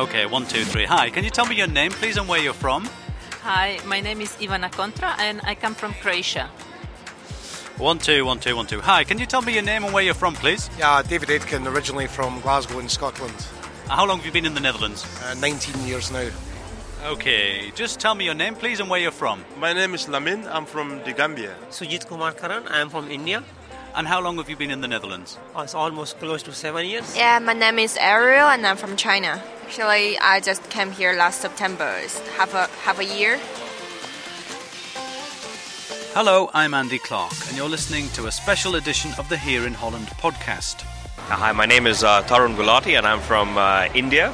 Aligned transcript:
Okay, 0.00 0.24
one, 0.24 0.46
two, 0.46 0.64
three. 0.64 0.86
Hi, 0.86 1.10
can 1.10 1.24
you 1.24 1.30
tell 1.30 1.44
me 1.44 1.54
your 1.54 1.66
name, 1.66 1.90
please, 1.90 2.16
and 2.16 2.26
where 2.26 2.40
you're 2.40 2.54
from? 2.54 2.88
Hi, 3.42 3.78
my 3.84 4.00
name 4.00 4.22
is 4.22 4.30
Ivana 4.36 4.72
Contra 4.72 5.14
and 5.18 5.42
I 5.44 5.54
come 5.54 5.74
from 5.74 5.92
Croatia. 5.92 6.46
One, 7.76 7.98
two, 7.98 8.24
one, 8.24 8.40
two, 8.40 8.56
one, 8.56 8.66
two. 8.66 8.80
Hi, 8.80 9.04
can 9.04 9.18
you 9.18 9.26
tell 9.26 9.42
me 9.42 9.52
your 9.52 9.62
name 9.62 9.84
and 9.84 9.92
where 9.92 10.02
you're 10.02 10.14
from, 10.14 10.32
please? 10.32 10.70
Yeah, 10.78 11.02
David 11.02 11.28
Aitken, 11.28 11.66
originally 11.66 12.06
from 12.06 12.40
Glasgow 12.40 12.78
in 12.78 12.88
Scotland. 12.88 13.34
How 13.88 14.06
long 14.06 14.16
have 14.16 14.24
you 14.24 14.32
been 14.32 14.46
in 14.46 14.54
the 14.54 14.60
Netherlands? 14.60 15.04
Uh, 15.22 15.34
19 15.34 15.86
years 15.86 16.10
now. 16.10 16.30
Okay, 17.04 17.70
just 17.74 18.00
tell 18.00 18.14
me 18.14 18.24
your 18.24 18.32
name, 18.32 18.54
please, 18.54 18.80
and 18.80 18.88
where 18.88 19.00
you're 19.00 19.10
from. 19.10 19.44
My 19.58 19.74
name 19.74 19.92
is 19.92 20.08
Lamin. 20.08 20.46
I'm 20.48 20.64
from 20.64 21.02
the 21.04 21.12
Gambia. 21.12 21.54
Sujit 21.68 22.06
Kumar 22.06 22.32
Karan. 22.32 22.66
I 22.68 22.80
am 22.80 22.88
from 22.88 23.10
India. 23.10 23.44
And 23.94 24.08
how 24.08 24.22
long 24.22 24.38
have 24.38 24.48
you 24.48 24.56
been 24.56 24.70
in 24.70 24.80
the 24.80 24.88
Netherlands? 24.88 25.36
Oh, 25.54 25.60
it's 25.60 25.74
almost 25.74 26.18
close 26.20 26.42
to 26.44 26.52
seven 26.52 26.86
years. 26.86 27.14
Yeah, 27.14 27.38
my 27.40 27.52
name 27.52 27.78
is 27.78 27.98
Ariel 28.00 28.48
and 28.48 28.66
I'm 28.66 28.78
from 28.78 28.96
China. 28.96 29.42
Actually, 29.70 30.18
I 30.18 30.40
just 30.40 30.68
came 30.68 30.90
here 30.90 31.12
last 31.12 31.40
September. 31.40 31.94
It's 32.02 32.18
half 32.30 32.54
a 32.54 32.66
half 32.82 32.98
a 32.98 33.04
year. 33.04 33.38
Hello, 36.12 36.50
I'm 36.52 36.74
Andy 36.74 36.98
Clark, 36.98 37.32
and 37.46 37.56
you're 37.56 37.68
listening 37.68 38.08
to 38.14 38.26
a 38.26 38.32
special 38.32 38.74
edition 38.74 39.12
of 39.16 39.28
the 39.28 39.36
Here 39.36 39.64
in 39.64 39.74
Holland 39.74 40.08
podcast. 40.18 40.82
Uh, 41.30 41.36
Hi, 41.36 41.52
my 41.52 41.66
name 41.66 41.86
is 41.86 42.02
uh, 42.02 42.24
Tarun 42.24 42.56
Gulati 42.56 42.98
and 42.98 43.06
I'm 43.06 43.20
from 43.20 43.56
uh, 43.56 43.86
India. 43.94 44.32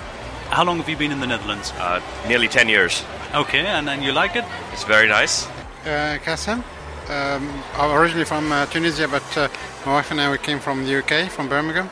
How 0.48 0.64
long 0.64 0.78
have 0.78 0.88
you 0.88 0.96
been 0.96 1.12
in 1.12 1.20
the 1.20 1.26
Netherlands? 1.26 1.70
Uh, 1.72 2.00
nearly 2.26 2.48
10 2.48 2.70
years. 2.70 3.04
Okay, 3.34 3.66
and, 3.66 3.90
and 3.90 4.02
you 4.02 4.12
like 4.12 4.36
it? 4.36 4.44
It's 4.72 4.84
very 4.84 5.06
nice. 5.06 5.46
Uh, 5.84 6.16
Kassem. 6.24 6.64
Um, 7.10 7.62
I'm 7.74 7.92
originally 7.92 8.24
from 8.24 8.50
uh, 8.50 8.64
Tunisia, 8.64 9.06
but 9.06 9.36
uh, 9.36 9.48
my 9.84 9.92
wife 9.92 10.10
and 10.10 10.18
I 10.18 10.30
we 10.30 10.38
came 10.38 10.60
from 10.60 10.86
the 10.86 10.96
UK, 11.00 11.30
from 11.30 11.50
Birmingham. 11.50 11.90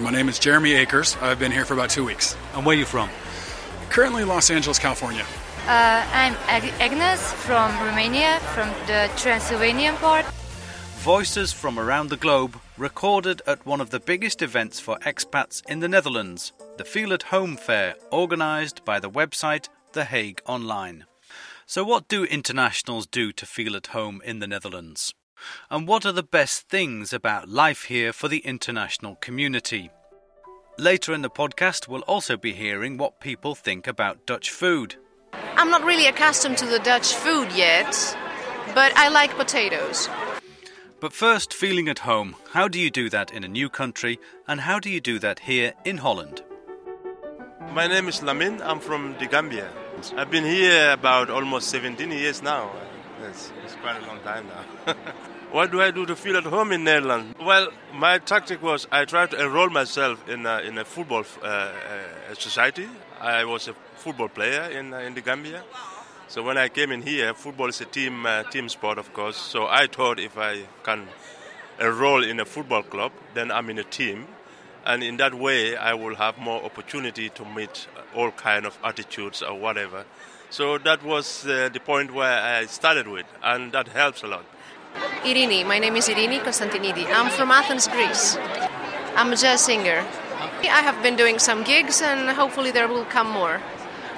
My 0.00 0.10
name 0.10 0.28
is 0.28 0.40
Jeremy 0.40 0.72
Akers. 0.72 1.16
I've 1.20 1.38
been 1.38 1.52
here 1.52 1.64
for 1.64 1.74
about 1.74 1.90
two 1.90 2.04
weeks. 2.04 2.34
And 2.54 2.66
where 2.66 2.76
are 2.76 2.78
you 2.78 2.84
from? 2.84 3.10
Currently, 3.90 4.24
Los 4.24 4.50
Angeles, 4.50 4.78
California. 4.78 5.24
Uh, 5.66 6.04
I'm 6.12 6.34
Ag- 6.48 6.74
Agnes 6.80 7.32
from 7.32 7.70
Romania, 7.84 8.40
from 8.54 8.68
the 8.86 9.10
Transylvanian 9.16 9.94
part. 9.96 10.24
Voices 11.00 11.52
from 11.52 11.78
around 11.78 12.08
the 12.08 12.16
globe 12.16 12.60
recorded 12.76 13.40
at 13.46 13.64
one 13.64 13.80
of 13.80 13.90
the 13.90 14.00
biggest 14.00 14.42
events 14.42 14.80
for 14.80 14.98
expats 14.98 15.62
in 15.68 15.80
the 15.80 15.88
Netherlands, 15.88 16.52
the 16.76 16.84
Feel 16.84 17.12
at 17.12 17.24
Home 17.24 17.56
Fair, 17.56 17.94
organised 18.12 18.84
by 18.84 19.00
the 19.00 19.10
website 19.10 19.68
The 19.92 20.04
Hague 20.04 20.42
Online. 20.46 21.06
So, 21.66 21.84
what 21.84 22.08
do 22.08 22.24
internationals 22.24 23.06
do 23.06 23.32
to 23.32 23.46
feel 23.46 23.76
at 23.76 23.88
home 23.88 24.20
in 24.24 24.40
the 24.40 24.46
Netherlands? 24.46 25.14
And 25.70 25.86
what 25.86 26.04
are 26.04 26.12
the 26.12 26.22
best 26.22 26.68
things 26.68 27.12
about 27.12 27.48
life 27.48 27.84
here 27.84 28.12
for 28.12 28.28
the 28.28 28.38
international 28.38 29.14
community? 29.16 29.90
Later 30.80 31.12
in 31.12 31.20
the 31.20 31.28
podcast, 31.28 31.88
we'll 31.88 32.08
also 32.08 32.38
be 32.38 32.54
hearing 32.54 32.96
what 32.96 33.20
people 33.20 33.54
think 33.54 33.86
about 33.86 34.24
Dutch 34.24 34.48
food. 34.48 34.96
I'm 35.34 35.68
not 35.68 35.84
really 35.84 36.06
accustomed 36.06 36.56
to 36.56 36.64
the 36.64 36.78
Dutch 36.78 37.12
food 37.12 37.52
yet, 37.52 37.92
but 38.74 38.90
I 38.96 39.10
like 39.10 39.36
potatoes. 39.36 40.08
But 40.98 41.12
first, 41.12 41.52
feeling 41.52 41.90
at 41.90 41.98
home. 41.98 42.34
How 42.52 42.66
do 42.66 42.80
you 42.80 42.90
do 42.90 43.10
that 43.10 43.30
in 43.30 43.44
a 43.44 43.48
new 43.48 43.68
country, 43.68 44.18
and 44.48 44.62
how 44.62 44.80
do 44.80 44.88
you 44.88 45.02
do 45.02 45.18
that 45.18 45.40
here 45.40 45.74
in 45.84 45.98
Holland? 45.98 46.42
My 47.72 47.86
name 47.86 48.08
is 48.08 48.22
Lamin. 48.22 48.62
I'm 48.62 48.80
from 48.80 49.16
the 49.18 49.26
Gambia. 49.26 49.68
I've 50.16 50.30
been 50.30 50.46
here 50.46 50.92
about 50.92 51.28
almost 51.28 51.68
17 51.68 52.10
years 52.10 52.40
now. 52.40 52.70
It's, 53.28 53.52
it's 53.66 53.74
quite 53.82 54.02
a 54.02 54.06
long 54.06 54.20
time 54.20 54.46
now. 54.86 54.94
what 55.52 55.70
do 55.70 55.80
I 55.80 55.90
do 55.90 56.06
to 56.06 56.14
feel 56.14 56.36
at 56.36 56.44
home 56.44 56.72
in 56.72 56.84
Netherlands? 56.84 57.34
Well, 57.40 57.68
my 57.92 58.18
tactic 58.18 58.62
was 58.62 58.86
I 58.92 59.04
tried 59.04 59.30
to 59.32 59.42
enroll 59.44 59.68
myself 59.70 60.28
in 60.28 60.46
a, 60.46 60.58
in 60.60 60.78
a 60.78 60.84
football 60.84 61.24
uh, 61.42 61.46
uh, 61.46 61.72
society. 62.34 62.88
I 63.20 63.44
was 63.44 63.68
a 63.68 63.74
football 63.96 64.28
player 64.28 64.62
in, 64.70 64.94
uh, 64.94 64.98
in 64.98 65.14
the 65.14 65.20
Gambia. 65.20 65.62
So 66.28 66.42
when 66.42 66.56
I 66.56 66.68
came 66.68 66.92
in 66.92 67.02
here, 67.02 67.34
football 67.34 67.68
is 67.68 67.80
a 67.80 67.84
team 67.86 68.24
uh, 68.24 68.44
team 68.44 68.68
sport, 68.68 68.98
of 68.98 69.12
course. 69.12 69.36
So 69.36 69.66
I 69.66 69.88
thought 69.88 70.20
if 70.20 70.38
I 70.38 70.62
can 70.84 71.08
enroll 71.80 72.22
in 72.22 72.38
a 72.38 72.44
football 72.44 72.84
club, 72.84 73.10
then 73.34 73.50
I'm 73.50 73.68
in 73.70 73.78
a 73.78 73.84
team, 73.84 74.26
and 74.86 75.02
in 75.02 75.16
that 75.16 75.34
way 75.34 75.76
I 75.76 75.94
will 75.94 76.14
have 76.14 76.38
more 76.38 76.62
opportunity 76.62 77.28
to 77.30 77.44
meet 77.44 77.88
all 78.14 78.30
kind 78.30 78.64
of 78.66 78.78
attitudes 78.84 79.42
or 79.42 79.58
whatever. 79.58 80.04
So 80.50 80.78
that 80.78 81.02
was 81.04 81.46
uh, 81.46 81.68
the 81.72 81.80
point 81.80 82.12
where 82.14 82.40
I 82.40 82.66
started 82.66 83.08
with, 83.08 83.26
and 83.42 83.72
that 83.72 83.88
helps 83.88 84.22
a 84.22 84.28
lot. 84.28 84.44
Irini, 85.24 85.66
my 85.66 85.78
name 85.78 85.96
is 85.96 86.08
Irini 86.08 86.40
Konstantinidi. 86.40 87.06
I'm 87.06 87.30
from 87.30 87.50
Athens, 87.50 87.86
Greece. 87.88 88.36
I'm 89.16 89.32
a 89.32 89.36
jazz 89.36 89.60
singer. 89.60 90.04
I 90.62 90.82
have 90.82 91.02
been 91.02 91.16
doing 91.16 91.38
some 91.38 91.62
gigs, 91.62 92.02
and 92.02 92.30
hopefully 92.30 92.70
there 92.70 92.88
will 92.88 93.04
come 93.04 93.30
more. 93.30 93.60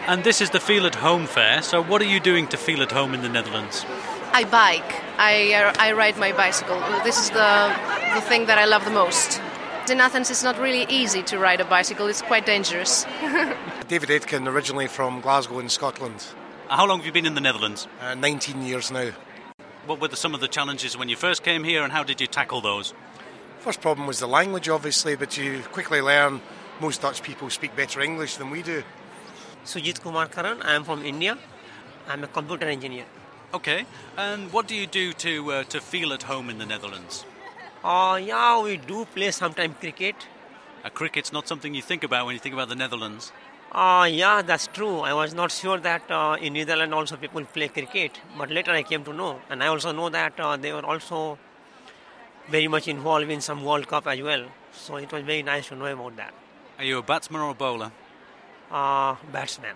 And 0.06 0.24
this 0.24 0.40
is 0.40 0.50
the 0.50 0.60
Feel 0.60 0.86
at 0.86 0.96
Home 0.96 1.26
Fair, 1.26 1.62
so 1.62 1.82
what 1.82 2.02
are 2.02 2.06
you 2.06 2.20
doing 2.20 2.46
to 2.48 2.56
feel 2.56 2.82
at 2.82 2.90
home 2.90 3.14
in 3.14 3.22
the 3.22 3.28
Netherlands? 3.28 3.84
I 4.32 4.44
bike. 4.44 4.94
I, 5.18 5.52
uh, 5.54 5.74
I 5.78 5.92
ride 5.92 6.16
my 6.16 6.32
bicycle. 6.32 6.80
This 7.04 7.18
is 7.18 7.30
the, 7.30 7.76
the 8.14 8.20
thing 8.22 8.46
that 8.46 8.58
I 8.58 8.64
love 8.64 8.84
the 8.84 8.90
most. 8.90 9.40
In 9.90 10.00
Athens, 10.00 10.30
it's 10.30 10.42
not 10.42 10.58
really 10.58 10.86
easy 10.88 11.22
to 11.24 11.38
ride 11.38 11.60
a 11.60 11.64
bicycle, 11.64 12.06
it's 12.06 12.22
quite 12.22 12.46
dangerous. 12.46 13.04
David 13.88 14.10
Aitken, 14.10 14.48
originally 14.48 14.86
from 14.86 15.20
Glasgow 15.20 15.58
in 15.58 15.68
Scotland. 15.68 16.24
How 16.68 16.86
long 16.86 16.98
have 16.98 17.06
you 17.06 17.12
been 17.12 17.26
in 17.26 17.34
the 17.34 17.40
Netherlands? 17.40 17.86
Uh, 18.00 18.14
19 18.14 18.62
years 18.62 18.90
now. 18.90 19.10
What 19.86 20.00
were 20.00 20.08
the, 20.08 20.16
some 20.16 20.32
of 20.32 20.40
the 20.40 20.48
challenges 20.48 20.96
when 20.96 21.08
you 21.08 21.16
first 21.16 21.42
came 21.42 21.64
here, 21.64 21.82
and 21.82 21.92
how 21.92 22.04
did 22.04 22.20
you 22.20 22.28
tackle 22.28 22.60
those? 22.60 22.94
First 23.58 23.80
problem 23.80 24.06
was 24.06 24.20
the 24.20 24.28
language, 24.28 24.68
obviously, 24.68 25.16
but 25.16 25.36
you 25.36 25.62
quickly 25.72 26.00
learn 26.00 26.40
most 26.80 27.02
Dutch 27.02 27.22
people 27.22 27.50
speak 27.50 27.74
better 27.74 28.00
English 28.00 28.36
than 28.36 28.50
we 28.50 28.62
do. 28.62 28.84
Sujit 29.64 30.00
Kumar 30.00 30.26
Karan. 30.26 30.62
I 30.62 30.74
am 30.74 30.84
from 30.84 31.04
India. 31.04 31.36
I'm 32.08 32.22
a 32.22 32.28
computer 32.28 32.66
engineer. 32.66 33.06
Okay, 33.54 33.84
and 34.16 34.52
what 34.52 34.66
do 34.66 34.74
you 34.74 34.86
do 34.86 35.12
to 35.12 35.52
uh, 35.52 35.64
to 35.64 35.80
feel 35.80 36.12
at 36.12 36.22
home 36.22 36.48
in 36.48 36.58
the 36.58 36.66
Netherlands? 36.66 37.24
Uh, 37.84 38.18
yeah, 38.22 38.62
we 38.62 38.76
do 38.76 39.04
play 39.04 39.30
sometimes 39.30 39.74
cricket. 39.78 40.16
Uh, 40.84 40.88
cricket's 40.88 41.32
not 41.32 41.46
something 41.46 41.74
you 41.74 41.82
think 41.82 42.02
about 42.02 42.24
when 42.26 42.34
you 42.34 42.40
think 42.40 42.54
about 42.54 42.68
the 42.68 42.76
Netherlands. 42.76 43.32
Uh, 43.72 44.06
yeah, 44.10 44.42
that's 44.42 44.66
true. 44.66 45.00
I 45.00 45.14
was 45.14 45.32
not 45.32 45.50
sure 45.50 45.78
that 45.78 46.10
uh, 46.10 46.36
in 46.38 46.52
Netherlands 46.52 46.94
also 46.94 47.16
people 47.16 47.42
play 47.44 47.68
cricket, 47.68 48.20
but 48.36 48.50
later 48.50 48.70
I 48.70 48.82
came 48.82 49.02
to 49.04 49.14
know, 49.14 49.40
and 49.48 49.62
I 49.62 49.68
also 49.68 49.92
know 49.92 50.10
that 50.10 50.38
uh, 50.38 50.58
they 50.58 50.74
were 50.74 50.84
also 50.84 51.38
very 52.50 52.68
much 52.68 52.86
involved 52.86 53.30
in 53.30 53.40
some 53.40 53.64
World 53.64 53.88
Cup 53.88 54.06
as 54.06 54.20
well. 54.20 54.44
So 54.72 54.96
it 54.96 55.10
was 55.10 55.22
very 55.22 55.42
nice 55.42 55.68
to 55.68 55.76
know 55.76 55.86
about 55.86 56.16
that. 56.16 56.34
Are 56.78 56.84
you 56.84 56.98
a 56.98 57.02
batsman 57.02 57.40
or 57.40 57.52
a 57.52 57.54
bowler? 57.54 57.92
Uh, 58.70 59.16
batsman. 59.32 59.74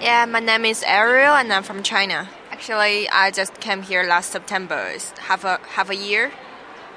Yeah, 0.00 0.24
my 0.26 0.40
name 0.40 0.64
is 0.64 0.84
Ariel 0.84 1.34
and 1.34 1.52
I'm 1.52 1.64
from 1.64 1.82
China. 1.82 2.28
Actually, 2.52 3.08
I 3.08 3.32
just 3.32 3.58
came 3.60 3.82
here 3.82 4.04
last 4.04 4.30
September. 4.30 4.90
It's 4.94 5.10
half 5.18 5.44
a 5.44 5.58
half 5.74 5.90
a 5.90 5.96
year. 5.96 6.30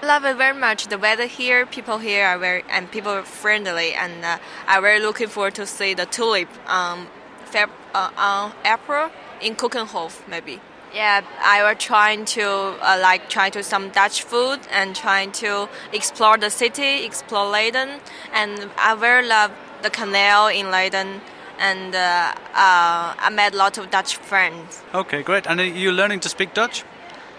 I 0.02 0.08
love 0.08 0.26
it 0.26 0.36
very 0.36 0.58
much. 0.58 0.88
The 0.88 0.98
weather 0.98 1.28
here, 1.28 1.66
people 1.68 2.00
here 2.00 2.26
are 2.26 2.40
very 2.40 2.64
and 2.70 2.92
people 2.92 3.12
are 3.12 3.24
friendly, 3.24 3.94
and 3.94 4.26
uh, 4.26 4.40
I'm 4.68 4.82
very 4.82 5.00
looking 5.00 5.28
forward 5.28 5.54
to 5.56 5.68
see 5.68 5.94
the 5.94 6.08
tulip 6.08 6.50
um, 6.68 7.08
Feb, 7.52 7.70
uh, 7.94 8.10
on 8.18 8.54
April 8.66 9.12
in 9.42 9.56
Keukenhof 9.56 10.28
maybe. 10.28 10.60
Yeah, 10.94 11.22
I 11.40 11.64
was 11.64 11.78
trying 11.78 12.26
to 12.26 12.44
uh, 12.82 12.98
like 13.00 13.30
try 13.30 13.52
to 13.52 13.62
some 13.62 13.90
Dutch 13.90 14.24
food 14.24 14.60
and 14.72 14.96
trying 14.96 15.32
to 15.34 15.70
explore 15.94 16.38
the 16.38 16.50
city, 16.50 17.06
explore 17.06 17.50
Leiden, 17.50 18.00
and 18.34 18.72
I 18.78 18.96
very 18.96 19.26
love 19.28 19.52
the 19.84 19.92
canal 19.92 20.48
in 20.48 20.72
Leiden, 20.72 21.22
and 21.60 21.94
uh, 21.94 22.34
uh, 22.56 23.14
I 23.18 23.30
met 23.32 23.54
a 23.54 23.58
lot 23.58 23.78
of 23.78 23.92
Dutch 23.92 24.16
friends. 24.16 24.82
Okay, 24.96 25.22
great. 25.22 25.46
And 25.46 25.60
are 25.60 25.66
you 25.66 25.92
learning 25.92 26.22
to 26.22 26.30
speak 26.30 26.56
Dutch? 26.56 26.84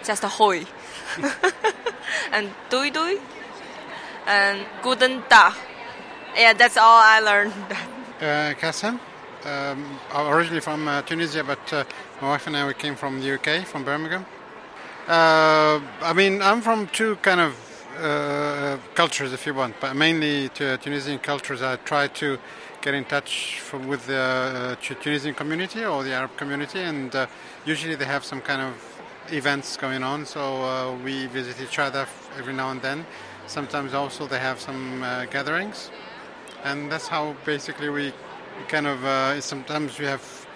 Just 0.05 0.25
a 0.25 0.29
hoi, 0.29 0.65
and 2.33 2.50
doei 2.71 2.91
doei, 2.91 3.21
and 4.26 4.67
guten 4.82 5.23
Tag. 5.29 5.55
Yeah, 6.37 6.53
that's 6.55 6.76
all 6.76 7.00
I 7.03 7.20
learned. 7.20 7.53
Uh. 8.23 8.55
Um, 9.44 9.99
I'm 10.12 10.29
originally 10.32 10.61
from 10.61 10.87
uh, 10.87 11.03
Tunisia, 11.03 11.43
but 11.43 11.73
uh, 11.73 11.82
my 12.20 12.29
wife 12.29 12.47
and 12.47 12.56
I 12.56 12.64
we 12.64 12.75
came 12.75 12.94
from 12.94 13.20
the 13.20 13.35
UK, 13.35 13.67
from 13.67 13.82
Birmingham. 13.82 14.25
Uh, 15.09 15.81
I 16.00 16.12
mean, 16.14 16.41
I'm 16.41 16.61
from 16.61 16.87
two 16.87 17.17
kind 17.17 17.41
of 17.41 17.56
uh, 17.99 18.79
cultures, 18.94 19.32
if 19.32 19.44
you 19.44 19.55
want, 19.55 19.75
but 19.81 19.97
mainly 19.97 20.49
Tunisian 20.50 21.19
cultures. 21.19 21.61
I 21.61 21.75
try 21.75 22.06
to 22.06 22.38
get 22.82 22.94
in 22.94 23.05
touch 23.05 23.61
with 23.87 24.06
the 24.06 24.76
uh, 24.81 24.94
Tunisian 25.03 25.35
community 25.35 25.85
or 25.85 26.05
the 26.05 26.12
Arab 26.12 26.37
community, 26.37 26.79
and 26.79 27.12
uh, 27.15 27.26
usually 27.65 27.97
they 27.97 28.05
have 28.05 28.25
some 28.25 28.41
kind 28.41 28.62
of 28.62 28.92
events 29.30 29.76
going 29.76 30.02
on, 30.02 30.26
so 30.26 30.62
uh, 30.62 30.96
we 31.04 31.26
visit 31.26 31.60
each 31.60 31.78
other 31.78 32.06
every 32.38 32.52
now 32.52 32.70
and 32.70 32.82
then. 32.82 33.06
Sometimes 33.46 33.94
also 33.94 34.26
they 34.26 34.38
have 34.38 34.60
some 34.60 35.02
uh, 35.02 35.26
gatherings, 35.26 35.90
and 36.64 36.90
that's 36.90 37.08
how 37.08 37.36
basically 37.44 37.88
we 37.88 38.12
kind 38.69 38.86
of 38.86 39.04
uh, 39.04 39.40
sometimes 39.40 39.98
we 39.98 40.06
have 40.06 40.46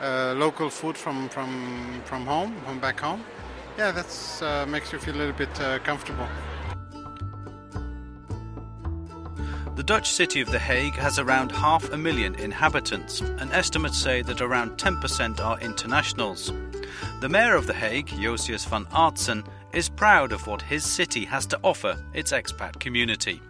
uh, 0.00 0.34
local 0.36 0.70
food 0.70 0.96
from 0.96 1.28
from 1.28 2.02
from 2.04 2.26
home, 2.26 2.54
from 2.64 2.78
back 2.80 3.00
home. 3.00 3.24
Yeah, 3.78 3.92
that's 3.92 4.42
uh, 4.42 4.66
makes 4.66 4.92
you 4.92 4.98
feel 4.98 5.14
a 5.14 5.18
little 5.18 5.34
bit 5.34 5.60
uh, 5.60 5.78
comfortable. 5.80 6.26
The 9.76 9.82
Dutch 9.82 10.10
city 10.10 10.40
of 10.40 10.50
The 10.50 10.58
Hague 10.58 10.94
has 10.94 11.18
around 11.18 11.52
half 11.52 11.92
a 11.92 11.98
million 11.98 12.34
inhabitants, 12.36 13.20
and 13.20 13.52
estimates 13.52 13.98
say 13.98 14.22
that 14.22 14.40
around 14.40 14.78
10% 14.78 15.38
are 15.38 15.60
internationals. 15.60 16.50
The 17.20 17.28
mayor 17.28 17.54
of 17.54 17.66
The 17.66 17.74
Hague, 17.74 18.08
Jozias 18.08 18.66
van 18.66 18.86
Aartsen, 18.86 19.46
is 19.72 19.88
proud 19.88 20.32
of 20.32 20.46
what 20.46 20.62
his 20.62 20.84
city 20.84 21.24
has 21.24 21.46
to 21.46 21.60
offer 21.62 21.98
its 22.14 22.32
expat 22.32 22.78
community. 22.80 23.40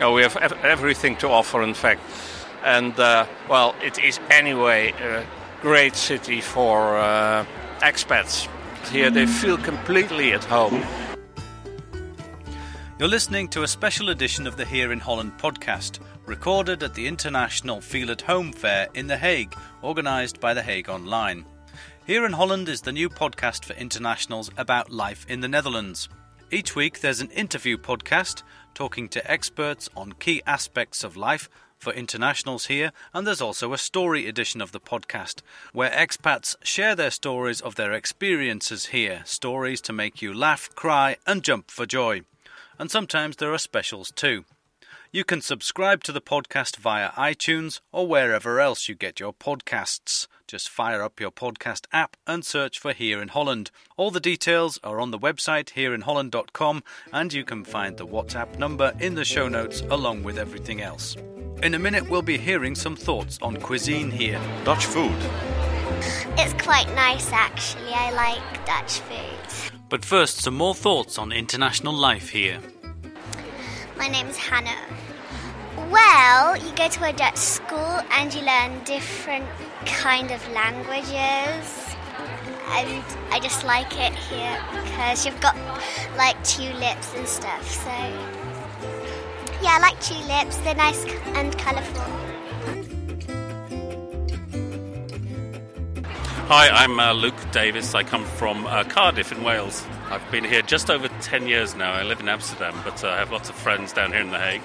Oh, 0.00 0.12
we 0.14 0.22
have 0.22 0.36
ev- 0.36 0.64
everything 0.64 1.16
to 1.16 1.28
offer, 1.28 1.62
in 1.62 1.74
fact. 1.74 2.00
And, 2.64 2.98
uh, 2.98 3.26
well, 3.48 3.74
it 3.82 3.98
is 3.98 4.20
anyway 4.30 4.92
a 4.92 5.26
great 5.60 5.96
city 5.96 6.40
for 6.40 6.96
uh, 6.98 7.44
expats. 7.80 8.48
Here 8.90 9.10
they 9.10 9.26
feel 9.26 9.58
completely 9.58 10.32
at 10.32 10.44
home. 10.44 10.84
You're 12.98 13.08
listening 13.08 13.48
to 13.48 13.64
a 13.64 13.68
special 13.68 14.10
edition 14.10 14.46
of 14.46 14.56
the 14.56 14.64
Here 14.64 14.92
in 14.92 15.00
Holland 15.00 15.32
podcast, 15.38 15.98
recorded 16.26 16.82
at 16.84 16.94
the 16.94 17.06
International 17.08 17.80
Feel 17.80 18.12
at 18.12 18.22
Home 18.22 18.52
Fair 18.52 18.88
in 18.94 19.08
The 19.08 19.16
Hague, 19.16 19.54
organised 19.82 20.38
by 20.38 20.54
The 20.54 20.62
Hague 20.62 20.88
Online. 20.88 21.44
Here 22.04 22.26
in 22.26 22.32
Holland 22.32 22.68
is 22.68 22.80
the 22.80 22.90
new 22.90 23.08
podcast 23.08 23.64
for 23.64 23.74
internationals 23.74 24.50
about 24.56 24.90
life 24.90 25.24
in 25.28 25.40
the 25.40 25.46
Netherlands. 25.46 26.08
Each 26.50 26.74
week 26.74 26.98
there's 26.98 27.20
an 27.20 27.30
interview 27.30 27.78
podcast 27.78 28.42
talking 28.74 29.08
to 29.10 29.30
experts 29.30 29.88
on 29.96 30.14
key 30.14 30.42
aspects 30.44 31.04
of 31.04 31.16
life 31.16 31.48
for 31.78 31.92
internationals 31.92 32.66
here, 32.66 32.90
and 33.14 33.24
there's 33.24 33.40
also 33.40 33.72
a 33.72 33.78
story 33.78 34.26
edition 34.26 34.60
of 34.60 34.72
the 34.72 34.80
podcast 34.80 35.42
where 35.72 35.90
expats 35.90 36.56
share 36.64 36.96
their 36.96 37.12
stories 37.12 37.60
of 37.60 37.76
their 37.76 37.92
experiences 37.92 38.86
here, 38.86 39.22
stories 39.24 39.80
to 39.82 39.92
make 39.92 40.20
you 40.20 40.34
laugh, 40.34 40.74
cry, 40.74 41.16
and 41.24 41.44
jump 41.44 41.70
for 41.70 41.86
joy. 41.86 42.22
And 42.80 42.90
sometimes 42.90 43.36
there 43.36 43.54
are 43.54 43.58
specials 43.58 44.10
too. 44.10 44.44
You 45.12 45.22
can 45.22 45.40
subscribe 45.40 46.02
to 46.04 46.12
the 46.12 46.20
podcast 46.20 46.78
via 46.78 47.10
iTunes 47.10 47.80
or 47.92 48.08
wherever 48.08 48.58
else 48.58 48.88
you 48.88 48.96
get 48.96 49.20
your 49.20 49.32
podcasts. 49.32 50.26
Just 50.52 50.68
fire 50.68 51.00
up 51.00 51.18
your 51.18 51.30
podcast 51.30 51.86
app 51.94 52.14
and 52.26 52.44
search 52.44 52.78
for 52.78 52.92
Here 52.92 53.22
in 53.22 53.28
Holland. 53.28 53.70
All 53.96 54.10
the 54.10 54.20
details 54.20 54.78
are 54.84 55.00
on 55.00 55.10
the 55.10 55.18
website 55.18 55.70
hereinholland.com 55.70 56.82
and 57.10 57.32
you 57.32 57.42
can 57.42 57.64
find 57.64 57.96
the 57.96 58.06
WhatsApp 58.06 58.58
number 58.58 58.92
in 59.00 59.14
the 59.14 59.24
show 59.24 59.48
notes 59.48 59.80
along 59.88 60.24
with 60.24 60.36
everything 60.36 60.82
else. 60.82 61.16
In 61.62 61.72
a 61.72 61.78
minute, 61.78 62.06
we'll 62.10 62.20
be 62.20 62.36
hearing 62.36 62.74
some 62.74 62.96
thoughts 62.96 63.38
on 63.40 63.56
cuisine 63.56 64.10
here. 64.10 64.38
Dutch 64.62 64.84
food. 64.84 65.16
It's 66.36 66.52
quite 66.62 66.94
nice 66.94 67.32
actually. 67.32 67.94
I 67.94 68.10
like 68.10 68.66
Dutch 68.66 68.98
food. 68.98 69.78
But 69.88 70.04
first, 70.04 70.42
some 70.42 70.54
more 70.54 70.74
thoughts 70.74 71.16
on 71.16 71.32
international 71.32 71.94
life 71.94 72.28
here. 72.28 72.60
My 73.96 74.08
name's 74.08 74.36
Hannah. 74.36 74.84
Well, 75.90 76.58
you 76.58 76.74
go 76.74 76.88
to 76.88 77.08
a 77.08 77.12
Dutch 77.14 77.38
school 77.38 78.00
and 78.10 78.34
you 78.34 78.42
learn 78.42 78.84
different 78.84 79.46
kind 79.86 80.30
of 80.30 80.46
languages. 80.52 81.94
And 82.74 83.04
I 83.30 83.40
just 83.42 83.64
like 83.64 83.92
it 83.98 84.14
here 84.14 84.58
because 84.72 85.26
you've 85.26 85.40
got 85.40 85.56
like 86.16 86.42
tulips 86.44 87.14
and 87.14 87.26
stuff. 87.26 87.68
So 87.68 87.90
yeah, 89.62 89.76
I 89.76 89.78
like 89.80 90.00
tulips. 90.00 90.56
They're 90.58 90.74
nice 90.74 91.04
and 91.34 91.56
colourful. 91.58 92.22
Hi, 96.48 96.68
I'm 96.68 96.98
uh, 97.00 97.12
Luke 97.12 97.34
Davis. 97.52 97.94
I 97.94 98.02
come 98.02 98.24
from 98.24 98.66
uh, 98.66 98.84
Cardiff 98.84 99.32
in 99.32 99.42
Wales. 99.42 99.86
I've 100.10 100.28
been 100.30 100.44
here 100.44 100.60
just 100.60 100.90
over 100.90 101.08
10 101.20 101.46
years 101.46 101.74
now. 101.74 101.92
I 101.92 102.02
live 102.02 102.20
in 102.20 102.28
Amsterdam, 102.28 102.78
but 102.84 103.02
uh, 103.02 103.08
I 103.08 103.16
have 103.16 103.32
lots 103.32 103.48
of 103.48 103.54
friends 103.54 103.92
down 103.92 104.12
here 104.12 104.20
in 104.20 104.30
The 104.30 104.38
Hague. 104.38 104.60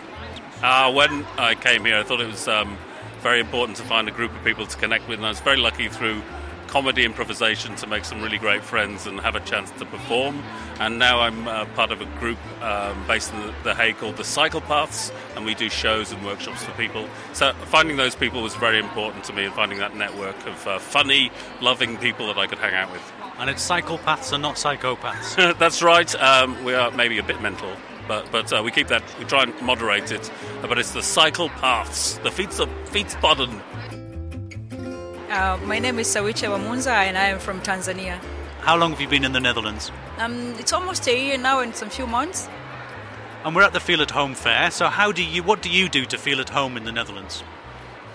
Uh, 0.61 0.91
when 0.91 1.23
I 1.37 1.55
came 1.55 1.85
here, 1.85 1.97
I 1.97 2.03
thought 2.03 2.19
it 2.19 2.27
was 2.27 2.47
um, 2.47 2.77
very 3.21 3.39
important 3.39 3.77
to 3.77 3.83
find 3.83 4.07
a 4.07 4.11
group 4.11 4.35
of 4.35 4.43
people 4.43 4.65
to 4.65 4.77
connect 4.77 5.07
with, 5.07 5.19
and 5.19 5.25
I 5.25 5.29
was 5.29 5.39
very 5.39 5.57
lucky 5.57 5.89
through 5.89 6.21
comedy 6.67 7.05
improvisation 7.05 7.75
to 7.75 7.87
make 7.87 8.05
some 8.05 8.21
really 8.21 8.37
great 8.37 8.63
friends 8.63 9.07
and 9.07 9.19
have 9.21 9.35
a 9.35 9.39
chance 9.39 9.71
to 9.71 9.85
perform. 9.85 10.43
And 10.79 10.99
now 10.99 11.21
I'm 11.21 11.47
uh, 11.47 11.65
part 11.67 11.91
of 11.91 12.01
a 12.01 12.05
group 12.19 12.37
um, 12.61 13.07
based 13.07 13.33
in 13.33 13.53
The 13.63 13.73
Hague 13.73 13.97
called 13.97 14.17
the 14.17 14.23
Cycle 14.23 14.61
Paths, 14.61 15.11
and 15.35 15.45
we 15.45 15.55
do 15.55 15.69
shows 15.69 16.11
and 16.11 16.23
workshops 16.25 16.63
for 16.63 16.71
people. 16.73 17.07
So 17.33 17.53
finding 17.65 17.97
those 17.97 18.15
people 18.15 18.41
was 18.41 18.55
very 18.55 18.79
important 18.79 19.23
to 19.25 19.33
me, 19.33 19.45
and 19.45 19.53
finding 19.53 19.79
that 19.79 19.95
network 19.95 20.35
of 20.45 20.67
uh, 20.67 20.79
funny, 20.79 21.31
loving 21.61 21.97
people 21.97 22.27
that 22.27 22.37
I 22.37 22.47
could 22.47 22.59
hang 22.59 22.73
out 22.73 22.91
with. 22.91 23.01
And 23.39 23.49
it's 23.49 23.67
psychopaths 23.67 24.33
and 24.33 24.41
not 24.41 24.55
psychopaths. 24.55 25.57
That's 25.59 25.81
right. 25.81 26.13
Um, 26.15 26.63
we 26.63 26.73
are 26.73 26.91
maybe 26.91 27.17
a 27.17 27.23
bit 27.23 27.41
mental, 27.41 27.71
but 28.07 28.31
but 28.31 28.51
uh, 28.51 28.61
we 28.63 28.71
keep 28.71 28.87
that. 28.87 29.03
We 29.19 29.25
try 29.25 29.43
and 29.43 29.61
moderate 29.61 30.11
it. 30.11 30.31
But 30.61 30.77
it's 30.77 30.91
the 30.91 31.03
cycle 31.03 31.49
paths, 31.49 32.17
the 32.23 32.31
feet 32.31 32.59
of 32.59 32.69
Fietspaden. 32.91 33.61
Uh, 35.29 35.57
my 35.65 35.79
name 35.79 35.99
is 35.99 36.07
Sawiche 36.07 36.47
Wamunza 36.47 36.91
and 36.91 37.17
I 37.17 37.27
am 37.27 37.39
from 37.39 37.61
Tanzania. 37.61 38.19
How 38.61 38.77
long 38.77 38.91
have 38.91 39.01
you 39.01 39.07
been 39.07 39.25
in 39.25 39.33
the 39.33 39.39
Netherlands? 39.39 39.91
Um, 40.17 40.55
it's 40.57 40.73
almost 40.73 41.07
a 41.07 41.17
year 41.17 41.37
now 41.37 41.59
and 41.59 41.75
some 41.75 41.89
few 41.89 42.07
months. 42.07 42.49
And 43.43 43.55
we're 43.55 43.63
at 43.63 43.73
the 43.73 43.79
Feel 43.79 44.01
at 44.01 44.11
Home 44.11 44.35
fair. 44.35 44.71
So 44.71 44.87
how 44.87 45.11
do 45.11 45.23
you? 45.23 45.43
What 45.43 45.61
do 45.61 45.69
you 45.69 45.89
do 45.89 46.05
to 46.05 46.17
feel 46.17 46.39
at 46.39 46.49
home 46.49 46.77
in 46.77 46.85
the 46.85 46.91
Netherlands? 46.91 47.43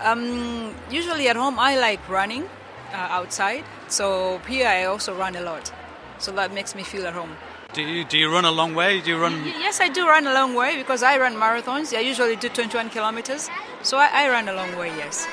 Um, 0.01 0.75
usually 0.91 1.29
at 1.29 1.37
home 1.37 1.59
I 1.59 1.79
like 1.79 2.07
running 2.09 2.45
uh, 2.93 2.97
outside. 2.97 3.65
So 3.89 4.39
here 4.49 4.67
I 4.67 4.85
also 4.85 5.15
run 5.15 5.37
a 5.37 5.43
lot. 5.43 5.73
So 6.19 6.33
that 6.33 6.53
makes 6.53 6.75
me 6.75 6.83
feel 6.83 7.07
at 7.07 7.15
home. 7.15 7.37
Do 7.73 7.81
you 7.81 8.05
do 8.05 8.19
you 8.19 8.31
run 8.31 8.45
a 8.45 8.51
long 8.51 8.75
way? 8.75 9.01
Do 9.01 9.11
you 9.11 9.19
run? 9.19 9.45
Yes, 9.47 9.81
I 9.81 9.89
do 9.89 10.07
run 10.07 10.27
a 10.27 10.35
long 10.35 10.55
way 10.55 10.77
because 10.77 11.03
I 11.03 11.17
run 11.19 11.35
marathons. 11.37 11.97
I 11.97 12.01
usually 12.01 12.37
do 12.37 12.51
21 12.51 12.91
kilometers. 12.91 13.49
So 13.83 13.97
I, 13.97 14.09
I 14.13 14.29
run 14.29 14.47
a 14.49 14.53
long 14.53 14.77
way, 14.77 14.89
yes. 14.89 15.27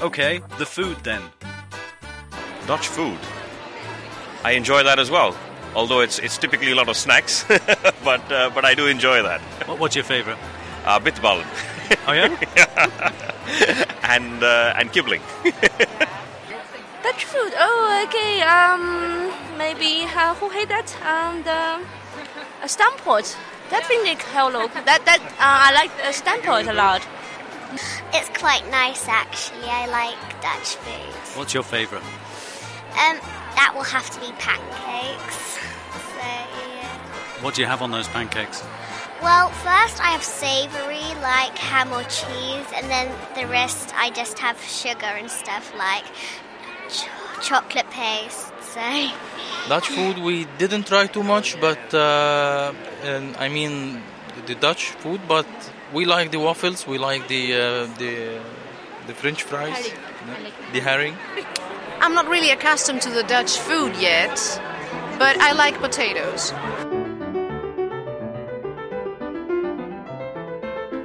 Okay, 0.00 0.40
the 0.58 0.64
food 0.64 0.96
then. 1.02 1.20
Dutch 2.66 2.88
food. 2.88 3.18
I 4.44 4.52
enjoy 4.52 4.82
that 4.82 4.98
as 4.98 5.10
well. 5.10 5.36
Although 5.74 6.00
it's 6.00 6.18
it's 6.18 6.38
typically 6.38 6.72
a 6.72 6.74
lot 6.74 6.88
of 6.88 6.96
snacks, 6.96 7.44
but 8.04 8.32
uh, 8.32 8.50
but 8.54 8.64
I 8.64 8.74
do 8.74 8.86
enjoy 8.86 9.22
that. 9.22 9.42
What, 9.68 9.78
what's 9.78 9.94
your 9.94 10.04
favourite? 10.04 10.38
Uh, 10.86 10.98
bitterballen. 11.00 11.44
Oh 12.06 12.12
yeah. 12.12 12.30
and 14.04 14.42
uh, 14.42 14.72
and 14.76 14.90
kibbeling. 14.90 15.20
Dutch 17.18 17.26
food. 17.26 17.52
Oh, 17.58 18.04
okay. 18.06 18.42
Um, 18.42 19.58
maybe 19.58 20.04
uh, 20.04 20.34
who 20.36 20.50
hate 20.50 20.68
that? 20.68 20.86
Um, 21.02 21.42
the 21.42 21.50
uh, 22.62 22.66
stamppot. 22.66 23.36
That 23.70 23.84
finde 23.84 24.10
ik 24.10 24.22
heel 24.22 24.50
leuk. 24.50 24.70
That 24.84 25.04
that 25.04 25.20
uh, 25.20 25.66
I 25.66 25.72
like 25.72 25.90
uh, 26.04 26.12
stamppot 26.12 26.68
a 26.68 26.72
lot. 26.72 27.02
It's 28.12 28.28
quite 28.38 28.70
nice 28.70 29.08
actually. 29.08 29.66
I 29.66 29.86
like 29.86 30.18
Dutch 30.40 30.76
food. 30.76 31.36
What's 31.36 31.54
your 31.54 31.64
favourite? 31.64 32.04
Um, 32.94 33.18
that 33.56 33.72
will 33.74 33.88
have 33.96 34.08
to 34.10 34.20
be 34.20 34.30
pancakes. 34.38 35.58
So 36.14 36.22
yeah. 36.22 37.42
What 37.42 37.54
do 37.54 37.62
you 37.62 37.66
have 37.66 37.82
on 37.82 37.90
those 37.90 38.06
pancakes? 38.06 38.62
Well, 39.22 39.48
first 39.66 40.00
I 40.00 40.12
have 40.14 40.22
savoury 40.22 41.10
like 41.20 41.58
ham 41.58 41.92
or 41.92 42.04
cheese, 42.04 42.68
and 42.76 42.86
then 42.88 43.10
the 43.34 43.48
rest 43.50 43.92
I 43.96 44.10
just 44.10 44.38
have 44.38 44.56
sugar 44.62 45.18
and 45.18 45.28
stuff 45.28 45.74
like 45.76 46.04
ch- 46.88 47.08
chocolate 47.42 47.90
paste. 47.90 48.52
So 48.74 48.80
Dutch 49.68 49.88
food 49.88 50.18
we 50.18 50.46
didn't 50.58 50.86
try 50.86 51.06
too 51.06 51.22
much, 51.22 51.60
but 51.60 51.82
uh, 51.94 52.72
and 53.02 53.36
I 53.36 53.48
mean 53.48 54.02
the 54.46 54.54
Dutch 54.54 54.90
food, 55.02 55.20
but 55.28 55.46
we 55.92 56.04
like 56.04 56.30
the 56.30 56.38
waffles, 56.38 56.86
we 56.86 56.98
like 56.98 57.28
the 57.28 57.54
uh, 57.54 57.58
the 57.98 58.40
the 59.06 59.14
French 59.14 59.42
fries, 59.42 59.90
the 60.72 60.80
herring. 60.80 61.16
I'm 62.00 62.14
not 62.14 62.28
really 62.28 62.50
accustomed 62.50 63.02
to 63.02 63.10
the 63.10 63.22
Dutch 63.24 63.58
food 63.58 63.96
yet, 63.96 64.36
but 65.18 65.36
I 65.38 65.52
like 65.52 65.78
potatoes. 65.80 66.52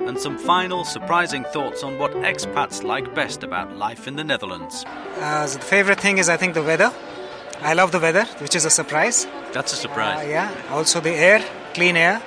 And 0.08 0.20
some 0.20 0.38
final 0.38 0.84
surprising 0.84 1.44
thoughts 1.46 1.82
on 1.84 1.98
what 1.98 2.12
expats 2.12 2.84
like 2.84 3.16
best 3.16 3.44
about 3.44 3.78
life 3.78 4.08
in 4.08 4.16
the 4.16 4.24
Netherlands. 4.24 4.86
Uh, 5.18 5.48
so 5.48 5.58
the 5.60 5.66
favorite 5.66 6.00
thing 6.00 6.18
is, 6.18 6.30
I 6.30 6.38
think, 6.38 6.54
the 6.54 6.62
weather. 6.62 6.92
I 7.62 7.74
love 7.74 7.92
the 7.92 8.00
weather, 8.00 8.26
which 8.40 8.56
is 8.56 8.66
a 8.66 8.70
surprise. 8.70 9.26
That's 9.54 9.72
a 9.72 9.78
surprise. 9.78 10.26
Uh, 10.26 10.30
yeah. 10.30 10.52
Also 10.72 11.00
the 11.00 11.12
air, 11.12 11.42
clean 11.74 11.96
air, 11.96 12.22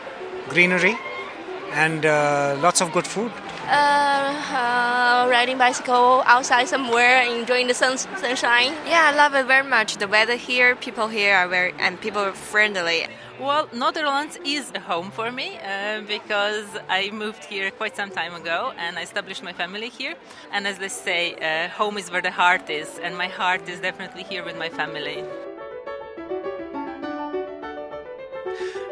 greenery, 0.49 0.97
and 1.73 2.07
uh, 2.07 2.57
lots 2.61 2.81
of 2.81 2.93
good 2.93 3.07
food. 3.07 3.31
Uh, 3.69 4.33
uh, 4.55 5.27
riding 5.29 5.59
bicycle 5.59 6.23
outside 6.25 6.69
somewhere, 6.69 7.23
enjoying 7.23 7.67
the 7.67 7.75
sun, 7.75 7.99
sunshine. 7.99 8.73
Yeah, 8.87 9.11
I 9.13 9.17
love 9.17 9.35
it 9.35 9.47
very 9.47 9.69
much. 9.69 9.97
The 9.97 10.09
weather 10.09 10.37
here, 10.37 10.77
people 10.77 11.09
here 11.09 11.35
are 11.35 11.49
very 11.49 11.75
and 11.79 12.01
people 12.01 12.23
are 12.23 12.33
friendly. 12.33 13.09
Well, 13.39 13.69
Netherlands 13.71 14.39
is 14.47 14.73
a 14.75 14.81
home 14.81 15.11
for 15.11 15.31
me 15.31 15.59
uh, 15.59 16.01
because 16.01 16.67
I 16.89 17.11
moved 17.11 17.45
here 17.45 17.71
quite 17.71 17.95
some 17.95 18.09
time 18.09 18.35
ago 18.35 18.73
and 18.79 18.99
I 18.99 19.03
established 19.03 19.43
my 19.43 19.53
family 19.53 19.91
here. 19.91 20.15
And 20.53 20.67
as 20.67 20.79
they 20.79 20.89
say, 20.89 21.35
uh, 21.35 21.69
home 21.69 21.99
is 21.99 22.11
where 22.11 22.23
the 22.23 22.31
heart 22.31 22.71
is, 22.71 22.99
and 22.99 23.17
my 23.17 23.29
heart 23.29 23.69
is 23.69 23.79
definitely 23.81 24.23
here 24.23 24.43
with 24.43 24.57
my 24.57 24.71
family. 24.71 25.23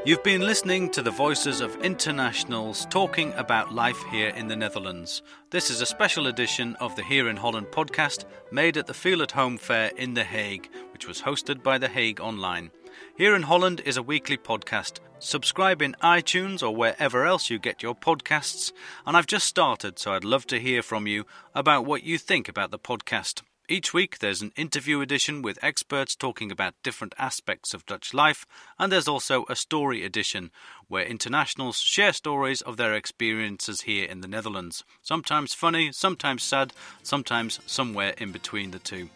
You've 0.05 0.23
been 0.23 0.43
listening 0.43 0.91
to 0.91 1.01
the 1.01 1.11
voices 1.11 1.63
of 1.63 1.83
internationals 1.83 2.85
talking 2.91 3.33
about 3.39 3.75
life 3.75 4.03
here 4.11 4.29
in 4.29 4.49
the 4.49 4.57
Netherlands. 4.57 5.23
This 5.49 5.71
is 5.71 5.81
a 5.81 5.87
special 5.87 6.27
edition 6.27 6.77
of 6.81 6.95
the 6.97 7.03
Here 7.03 7.31
in 7.31 7.39
Holland 7.39 7.69
podcast 7.69 8.27
made 8.53 8.77
at 8.77 8.87
the 8.87 8.93
Feel 8.93 9.23
at 9.23 9.31
Home 9.31 9.57
Fair 9.57 9.91
in 9.97 10.13
The 10.13 10.25
Hague, 10.25 10.69
which 10.93 11.09
was 11.09 11.23
hosted 11.23 11.63
by 11.63 11.79
The 11.79 11.89
Hague 11.89 12.21
Online. 12.21 12.71
Here 13.17 13.35
in 13.35 13.43
Holland 13.43 13.81
is 13.85 13.97
a 13.97 14.03
weekly 14.03 14.37
podcast. 14.37 15.01
Subscribe 15.19 15.81
in 15.81 15.97
iTunes 16.03 16.63
or 16.63 16.75
wherever 16.75 17.25
else 17.25 17.49
you 17.49 17.59
get 17.59 17.83
your 17.83 17.95
podcasts. 17.95 18.73
And 19.07 19.17
I've 19.17 19.27
just 19.27 19.47
started, 19.47 19.99
so 19.99 20.13
I'd 20.13 20.25
love 20.25 20.47
to 20.49 20.61
hear 20.61 20.83
from 20.83 21.07
you 21.07 21.25
about 21.55 21.87
what 21.87 22.03
you 22.03 22.19
think 22.19 22.49
about 22.49 22.71
the 22.71 22.79
podcast. 22.79 23.43
Each 23.66 23.94
week 23.94 24.18
there's 24.18 24.42
an 24.42 24.52
interview 24.56 25.00
edition 25.00 25.40
with 25.40 25.59
experts 25.62 26.14
talking 26.14 26.52
about 26.52 26.75
different 26.83 27.14
aspects 27.16 27.73
of 27.73 27.87
Dutch 27.87 28.12
life, 28.12 28.44
and 28.78 28.92
there's 28.92 29.09
also 29.09 29.47
a 29.49 29.56
story 29.56 30.04
edition 30.04 30.50
where 30.87 31.06
internationals 31.06 31.78
share 31.78 32.12
stories 32.12 32.61
of 32.61 32.76
their 32.76 32.92
experiences 32.92 33.83
here 33.83 34.04
in 34.04 34.21
the 34.21 34.28
Netherlands. 34.28 34.85
Sometimes 35.00 35.54
funny, 35.54 35.92
sometimes 35.92 36.42
sad, 36.42 36.75
sometimes 37.02 37.59
somewhere 37.64 38.12
in 38.18 38.33
between 38.33 38.71
the 38.71 38.78
two. 38.78 39.09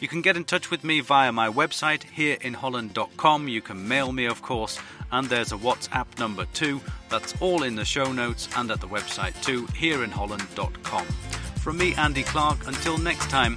You 0.00 0.08
can 0.08 0.20
get 0.20 0.36
in 0.36 0.44
touch 0.44 0.70
with 0.70 0.84
me 0.84 1.00
via 1.00 1.32
my 1.32 1.48
website 1.48 2.02
hereinholland.com. 2.14 3.48
You 3.48 3.62
can 3.62 3.88
mail 3.88 4.12
me, 4.12 4.26
of 4.26 4.42
course, 4.42 4.78
and 5.12 5.30
there's 5.30 5.52
a 5.52 5.56
WhatsApp 5.56 6.18
number 6.18 6.44
too. 6.52 6.82
That's 7.08 7.34
all 7.40 7.62
in 7.62 7.74
the 7.74 7.86
show 7.86 8.12
notes 8.12 8.50
and 8.54 8.70
at 8.70 8.82
the 8.82 8.88
website 8.88 9.42
too, 9.42 9.64
hereinholland.com. 9.68 11.06
From 11.64 11.78
me, 11.78 11.94
Andy 11.94 12.22
Clark, 12.22 12.66
until 12.66 12.98
next 12.98 13.30
time, 13.30 13.56